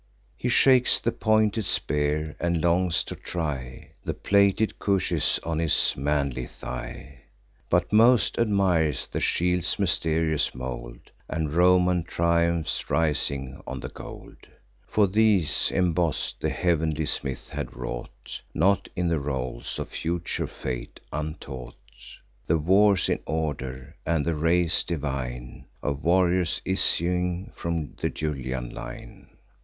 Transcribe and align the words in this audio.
He 0.35 0.49
shakes 0.49 0.99
the 0.99 1.11
pointed 1.11 1.63
spear, 1.65 2.35
and 2.39 2.59
longs 2.63 3.03
to 3.03 3.13
try 3.15 3.91
The 4.03 4.15
plated 4.15 4.79
cuishes 4.79 5.39
on 5.43 5.59
his 5.59 5.93
manly 5.95 6.47
thigh; 6.47 7.25
But 7.69 7.93
most 7.93 8.39
admires 8.39 9.05
the 9.05 9.19
shield's 9.19 9.77
mysterious 9.77 10.55
mould, 10.55 11.11
And 11.29 11.53
Roman 11.53 12.01
triumphs 12.03 12.89
rising 12.89 13.61
on 13.67 13.79
the 13.79 13.89
gold: 13.89 14.37
For 14.87 15.05
these, 15.05 15.69
emboss'd, 15.71 16.41
the 16.41 16.49
heav'nly 16.49 17.05
smith 17.05 17.49
had 17.49 17.75
wrought 17.75 18.41
(Not 18.55 18.89
in 18.95 19.07
the 19.07 19.19
rolls 19.19 19.77
of 19.77 19.89
future 19.89 20.47
fate 20.47 20.99
untaught) 21.13 21.75
The 22.47 22.57
wars 22.57 23.07
in 23.07 23.19
order, 23.27 23.95
and 24.03 24.25
the 24.25 24.33
race 24.33 24.83
divine 24.83 25.65
Of 25.83 26.03
warriors 26.03 26.59
issuing 26.65 27.51
from 27.53 27.93
the 28.01 28.09
Julian 28.09 28.73
line. 28.73 29.27